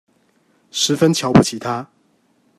[0.71, 1.87] 十分瞧不起他